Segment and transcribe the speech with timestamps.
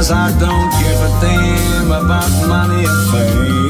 [0.00, 3.69] Cause I don't give a damn about money and fame.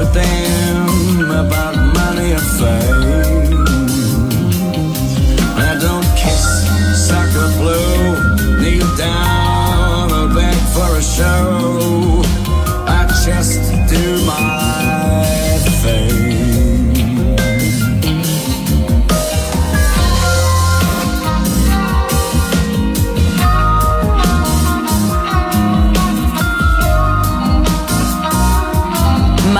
[0.00, 0.57] everything.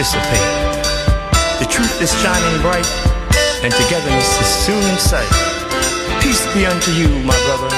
[0.00, 2.86] The truth is shining bright,
[3.62, 5.28] and togetherness is soon in sight.
[6.22, 7.68] Peace be unto you, my brother,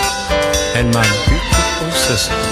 [0.77, 2.52] and my beautiful sisters.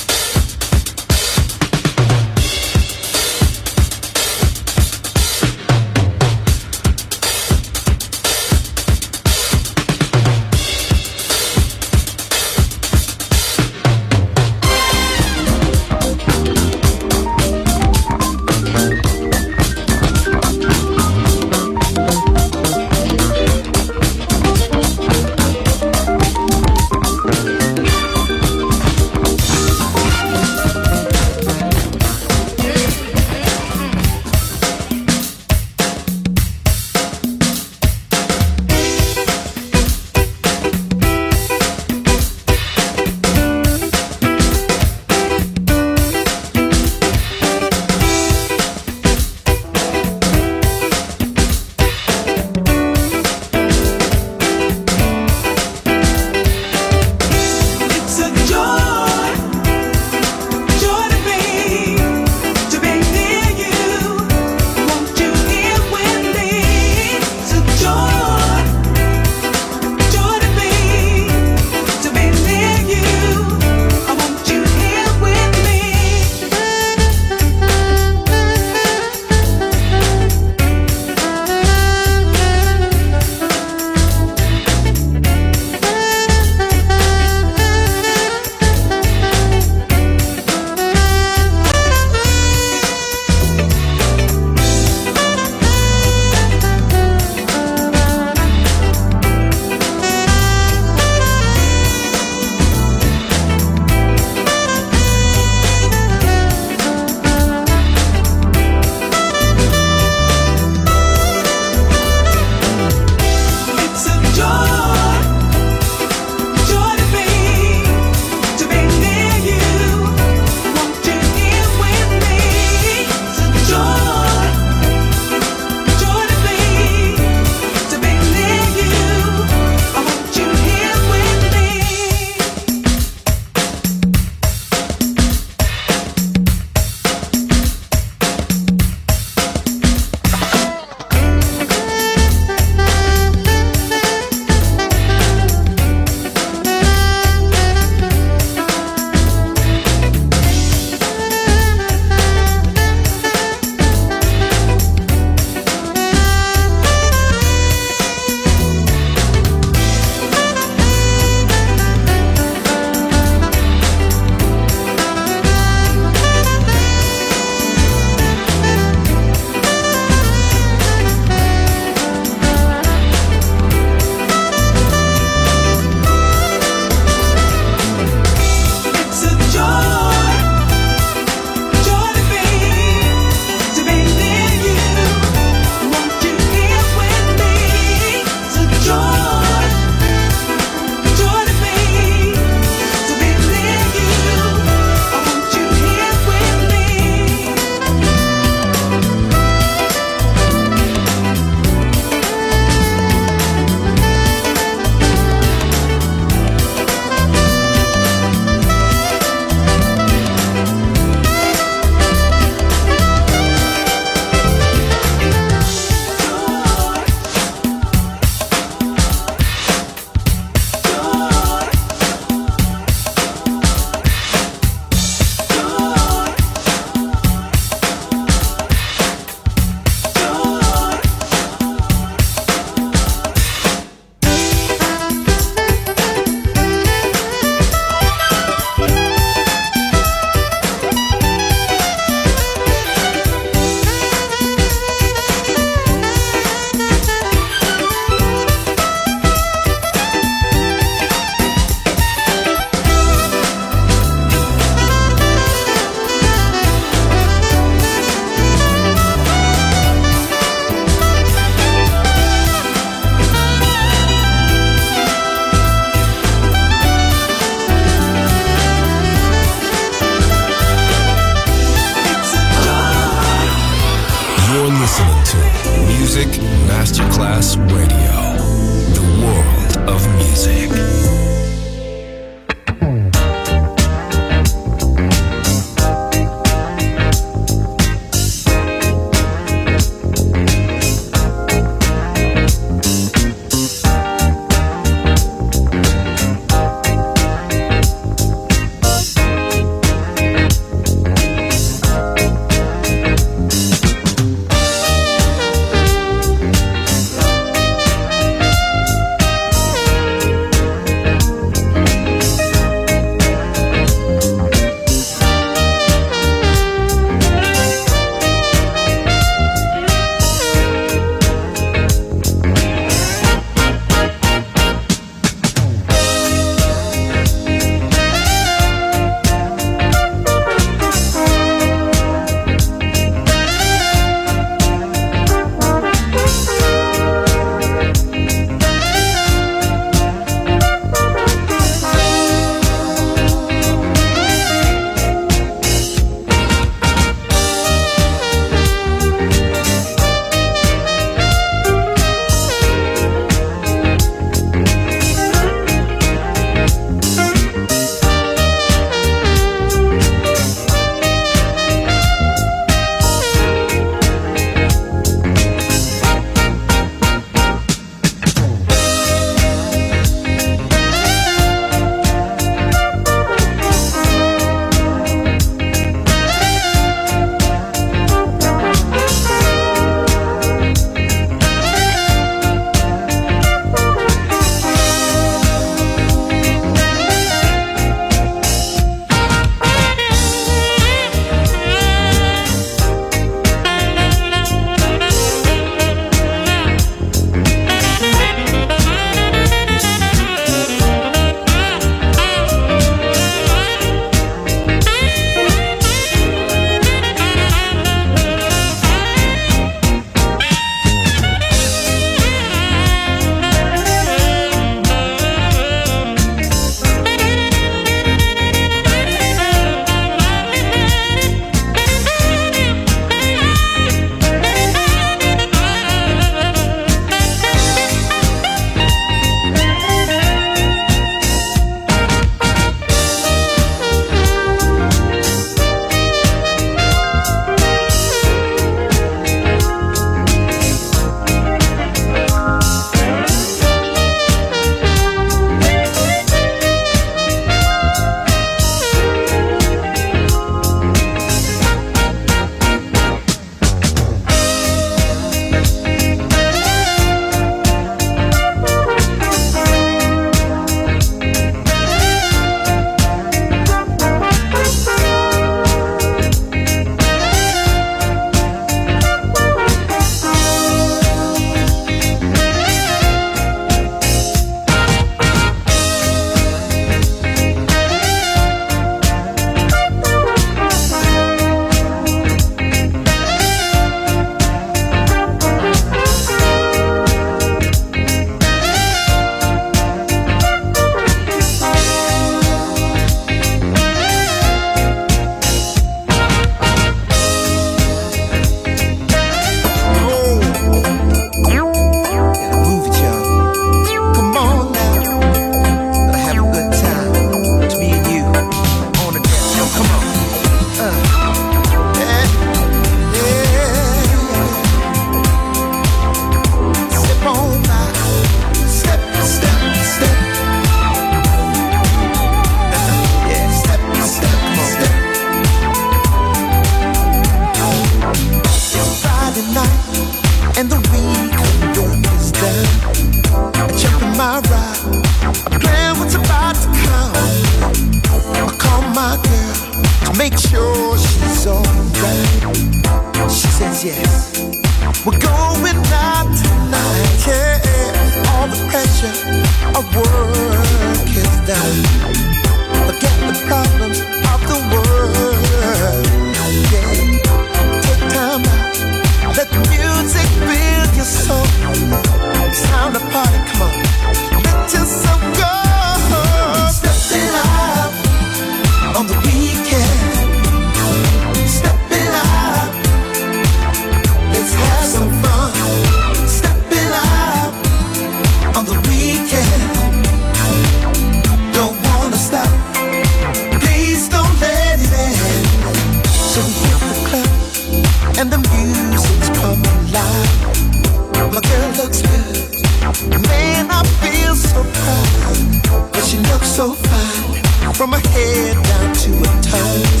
[596.56, 600.00] so fine from her head down to her toes.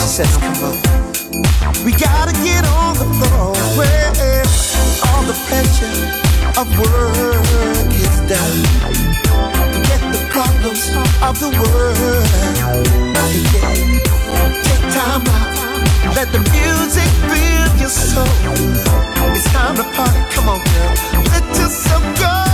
[0.00, 4.08] She says, Come on, we gotta get on the floor where
[5.04, 6.00] all the pressure
[6.56, 8.60] of work is done.
[9.76, 10.88] Forget the problems
[11.20, 12.24] of the world.
[13.52, 13.76] Yeah.
[14.64, 18.24] Take time out, let the music fill your soul.
[19.36, 21.22] It's time to party, come on, girl.
[21.32, 22.45] Let yourself go.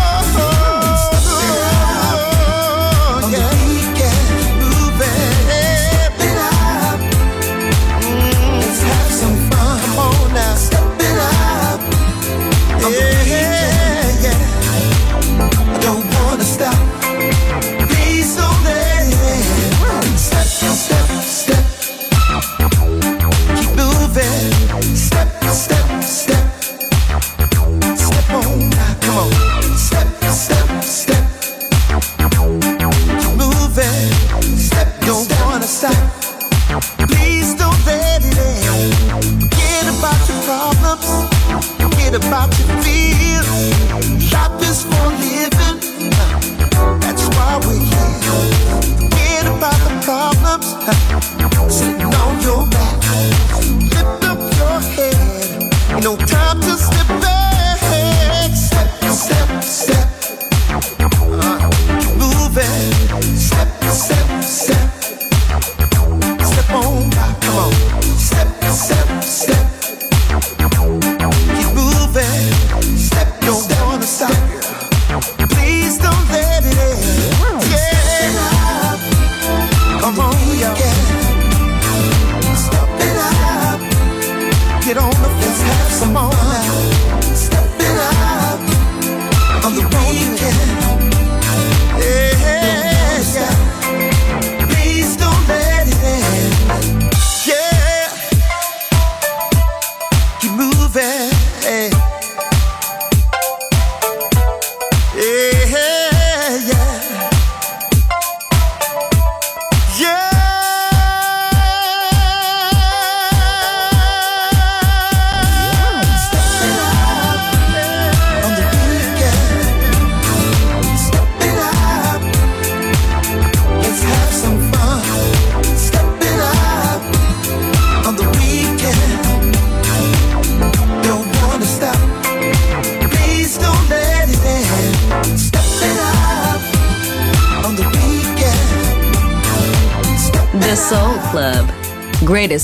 [84.95, 86.52] get on the fence, have some more.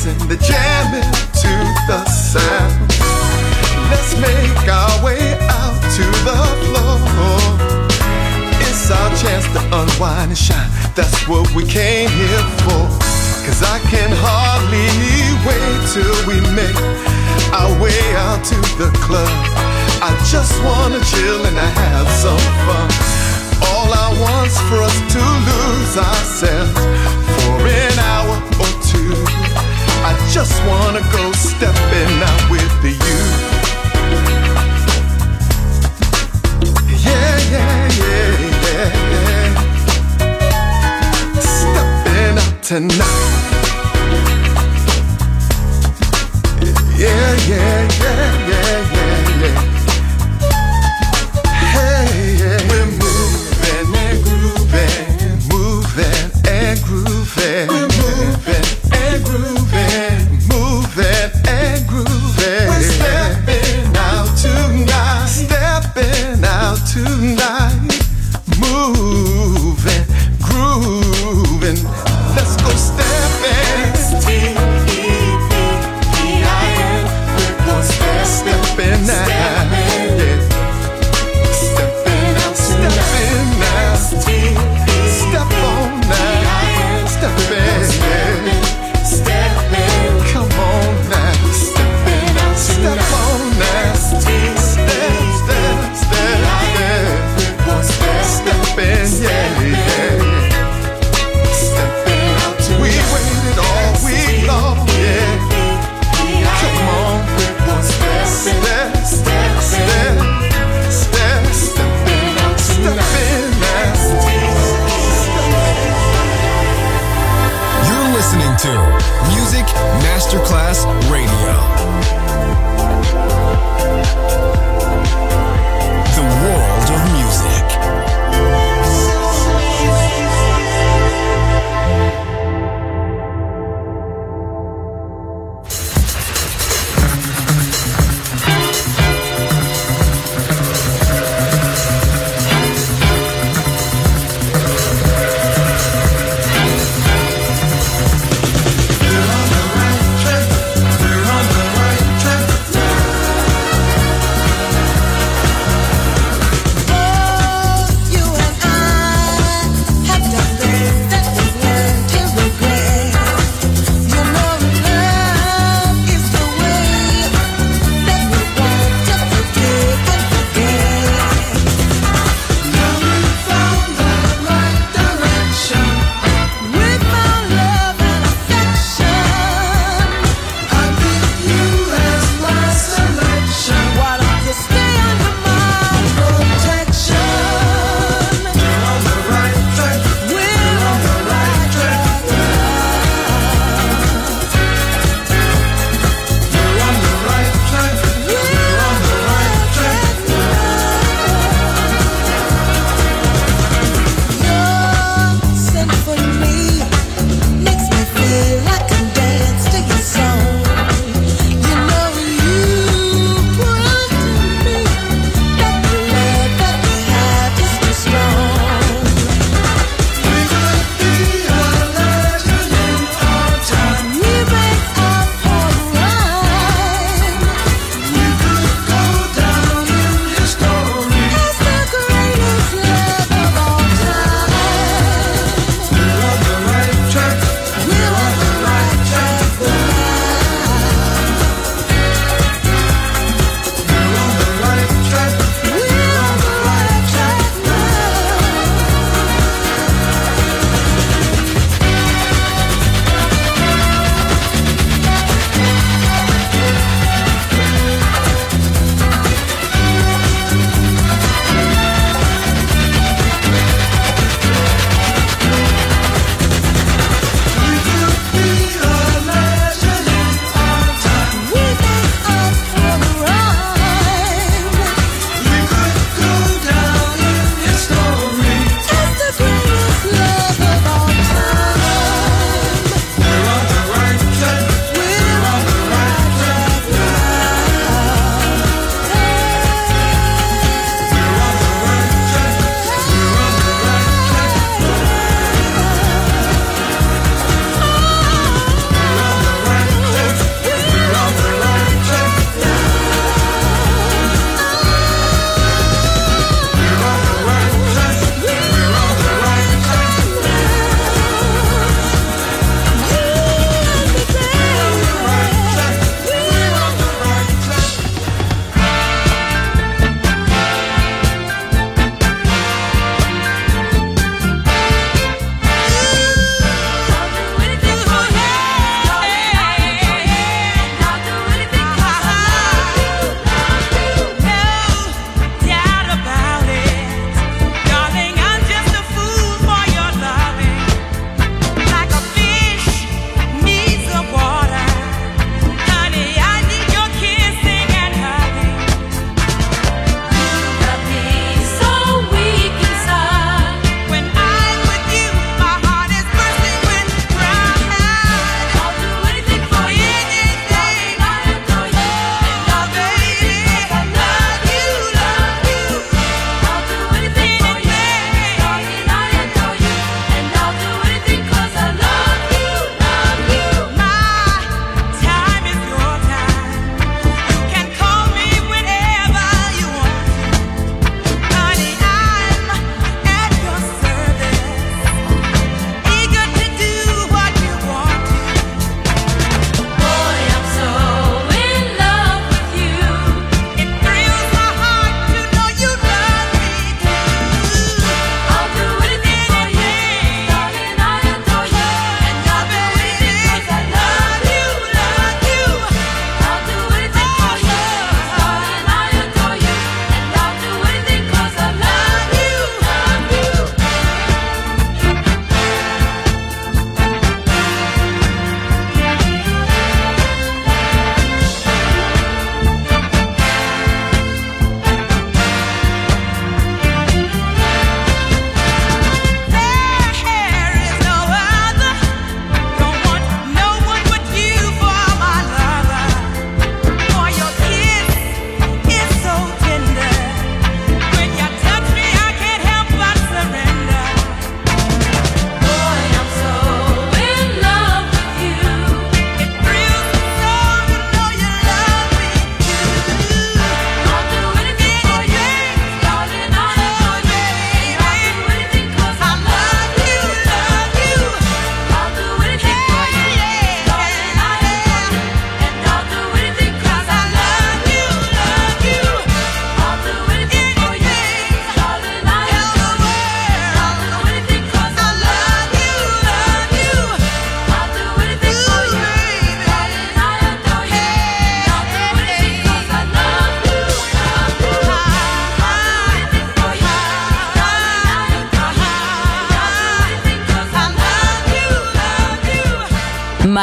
[0.00, 1.52] Dancing, the jamming to
[1.86, 2.90] the sound.
[3.90, 7.40] Let's make our way out to the floor.
[8.60, 10.70] It's our chance to unwind and shine.
[10.94, 12.86] That's what we came here for.
[13.44, 14.88] Cause I can hardly
[15.46, 16.76] wait till we make
[17.52, 19.28] our way out to the club.
[20.02, 22.88] I just wanna chill and I have some fun.
[23.68, 26.80] All I want's for us to lose ourselves
[27.44, 29.39] for an hour or two.
[30.28, 33.18] Just wanna go stepping out with you.
[37.04, 38.30] Yeah, yeah, yeah,
[38.66, 39.48] yeah, yeah.
[41.40, 43.48] Stepping out tonight.
[46.62, 49.69] Yeah, yeah, yeah, yeah, yeah, yeah.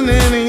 [0.00, 0.47] wasn't any